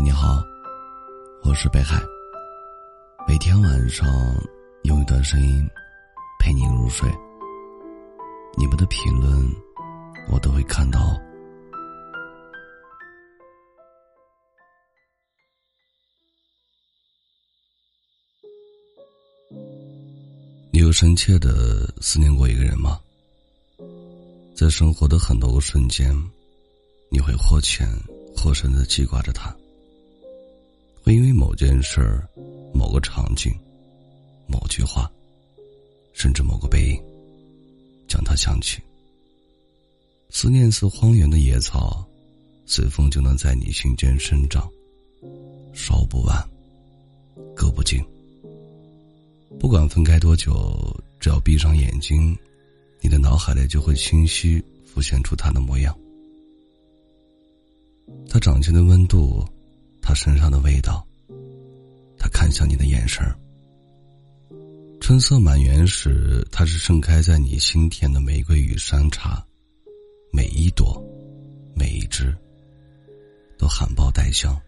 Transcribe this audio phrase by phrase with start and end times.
[0.00, 0.42] 你好，
[1.42, 2.00] 我是北海。
[3.26, 4.06] 每天晚上
[4.84, 5.68] 用一段声音
[6.38, 7.10] 陪你入睡。
[8.56, 9.28] 你们的评论
[10.30, 11.20] 我都会看到。
[20.70, 23.00] 你有深切的思念过一个人吗？
[24.54, 26.14] 在生活的很多个瞬间，
[27.10, 27.88] 你会或浅
[28.36, 29.54] 或深的记挂着他。
[31.08, 32.22] 会因为某件事、
[32.74, 33.50] 某个场景、
[34.46, 35.10] 某句话，
[36.12, 37.02] 甚至某个背影，
[38.06, 38.78] 将他想起。
[40.28, 42.06] 思念似荒原的野草，
[42.66, 44.70] 随风就能在你心间生长，
[45.72, 46.46] 烧不完，
[47.56, 48.04] 割不尽。
[49.58, 52.36] 不管分开多久，只要闭上眼睛，
[53.00, 55.98] 你的脑海里就会清晰浮现出他的模样。
[58.28, 59.42] 他掌心的温度。
[60.08, 61.06] 他身上的味道，
[62.16, 63.22] 他看向你的眼神
[65.02, 69.46] 春色满园时，它是盛开在你心田的玫瑰与山茶，
[70.32, 70.98] 每一朵，
[71.76, 72.34] 每一枝，
[73.58, 74.58] 都含苞待香。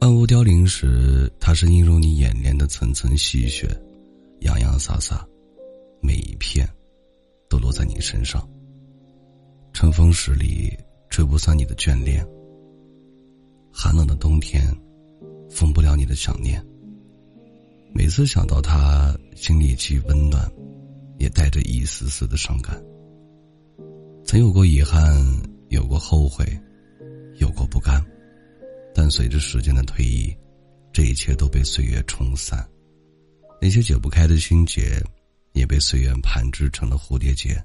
[0.00, 3.68] 万物凋零时，它是映入你眼帘的层层细雪，
[4.40, 5.28] 洋洋洒洒，
[6.00, 6.66] 每一片，
[7.50, 8.48] 都落在你身上。
[9.74, 10.74] 春风十里，
[11.10, 12.26] 吹不散你的眷恋。
[13.82, 14.62] 寒冷的冬天，
[15.48, 16.62] 封不了你的想念。
[17.94, 20.46] 每次想到他，心里既温暖，
[21.16, 22.78] 也带着一丝丝的伤感。
[24.22, 25.16] 曾有过遗憾，
[25.70, 26.44] 有过后悔，
[27.38, 28.04] 有过不甘，
[28.94, 30.30] 但随着时间的推移，
[30.92, 32.62] 这一切都被岁月冲散。
[33.62, 35.02] 那些解不开的心结，
[35.54, 37.56] 也被岁月盘织成了蝴蝶结。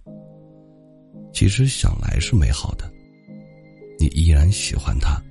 [1.33, 2.89] 其实想来是美好的，
[3.99, 5.21] 你依然喜欢他。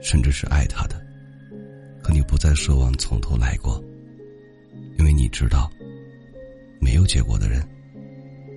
[0.00, 1.00] 甚至是爱他的，
[2.02, 3.82] 可你不再奢望从头来过，
[4.98, 5.70] 因为你知道，
[6.80, 7.62] 没有结果的人，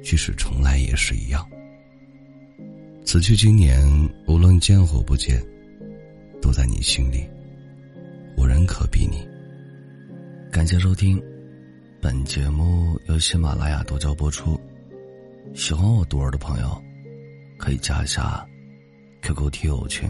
[0.04, 1.48] 即使重来也是一样。
[3.06, 3.86] 此去经年，
[4.28, 5.44] 无论见或不见，
[6.42, 7.28] 都在你心里，
[8.38, 9.28] 无人可比拟。
[10.52, 11.22] 感谢收听，
[12.02, 14.60] 本节目由喜马拉雅独家播出。
[15.54, 16.82] 喜欢我独儿的朋友，
[17.58, 18.48] 可以加一下
[19.22, 20.10] QQ 听友群。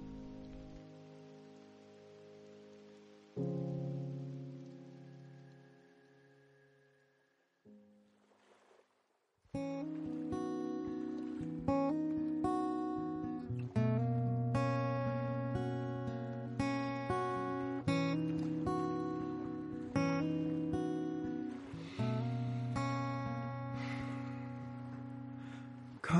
[26.01, 26.19] 看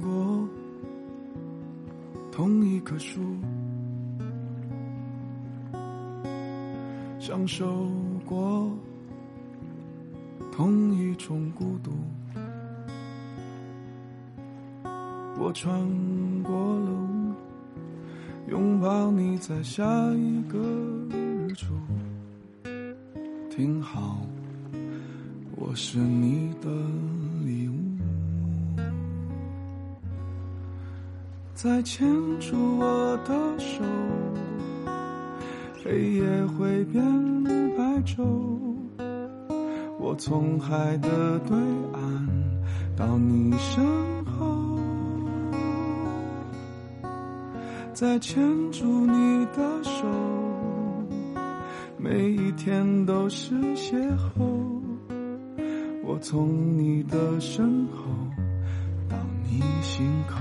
[0.00, 0.46] 过
[2.30, 3.20] 同一棵树，
[7.18, 7.90] 享受
[8.26, 8.70] 过
[10.52, 11.90] 同一种孤独。
[15.38, 15.80] 我穿
[16.42, 17.32] 过了雾，
[18.50, 19.82] 拥抱你在下
[20.12, 20.58] 一个
[21.10, 21.74] 日出。
[23.48, 24.18] 听好，
[25.56, 26.70] 我是你的
[27.42, 27.85] 礼物。
[31.56, 32.06] 再牵
[32.38, 33.82] 住我的手，
[35.82, 37.02] 黑夜会变
[37.74, 38.22] 白昼。
[39.98, 41.56] 我从海的对
[41.94, 42.28] 岸
[42.94, 43.82] 到你身
[44.26, 44.78] 后，
[47.94, 48.38] 再牵
[48.70, 50.06] 住你的手，
[51.96, 54.44] 每一天都是邂逅。
[56.04, 58.04] 我从你的身后
[59.08, 59.16] 到
[59.48, 60.36] 你心口。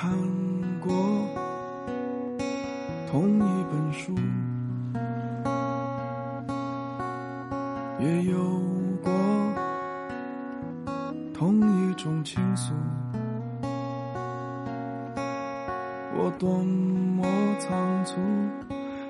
[0.00, 0.08] 看
[0.78, 0.94] 过
[3.10, 4.14] 同一本书，
[7.98, 8.38] 也有
[9.02, 9.10] 过
[11.34, 11.58] 同
[11.90, 12.72] 一种倾诉。
[16.16, 17.24] 我多么
[17.58, 18.20] 仓促，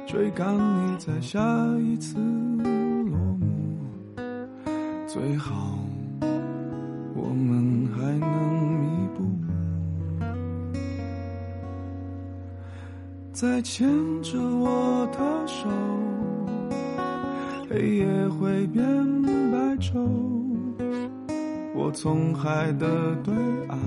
[0.06, 1.38] 追赶你在下
[1.81, 3.79] 一次落幕，
[5.06, 5.79] 最好
[7.14, 8.47] 我们还能
[13.40, 13.88] 再牵
[14.20, 15.69] 着我的手，
[17.70, 18.82] 黑夜会变
[19.23, 19.31] 白
[19.76, 19.94] 昼。
[21.73, 23.32] 我从海的对
[23.69, 23.79] 岸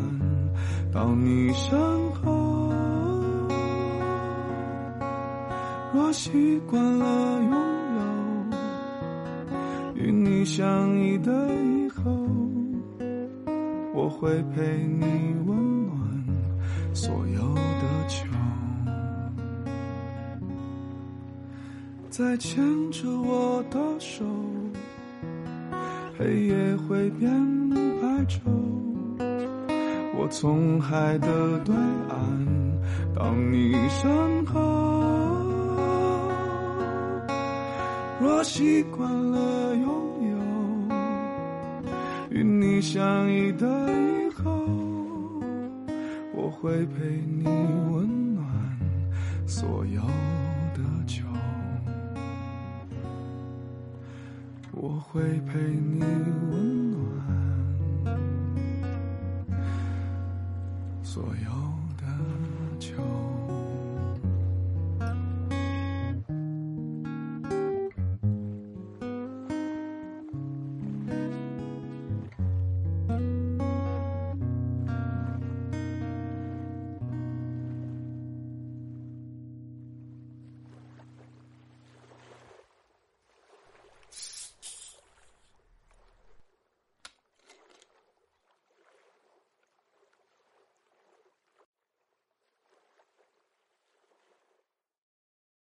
[0.90, 1.78] 到你身
[2.14, 2.72] 后。
[5.94, 7.52] 若习惯了拥
[7.98, 8.02] 有
[10.02, 12.10] 与你相依的以后，
[13.94, 15.04] 我会陪你
[15.46, 16.00] 温暖
[16.94, 18.26] 所有的秋。
[22.12, 22.62] 再牵
[22.92, 24.26] 着我的手，
[26.20, 27.32] 黑夜会变
[27.70, 28.42] 白昼。
[30.18, 31.74] 我从海的对
[32.10, 32.48] 岸
[33.16, 34.60] 到你身后。
[38.20, 39.90] 若习惯了拥
[40.32, 40.38] 有
[42.30, 44.52] 与你相依的以后，
[46.36, 47.46] 我会陪你
[47.90, 48.46] 温暖
[49.48, 50.02] 所有
[54.74, 56.00] 我会陪你
[56.50, 57.02] 温暖
[61.04, 61.61] 所有。